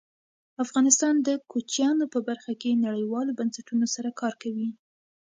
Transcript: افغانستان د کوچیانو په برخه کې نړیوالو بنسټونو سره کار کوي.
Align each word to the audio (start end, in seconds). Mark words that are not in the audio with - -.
افغانستان 0.63 1.15
د 1.27 1.29
کوچیانو 1.51 2.05
په 2.13 2.19
برخه 2.27 2.53
کې 2.61 2.81
نړیوالو 2.85 3.37
بنسټونو 3.39 3.85
سره 3.95 4.09
کار 4.21 4.33
کوي. 4.41 4.69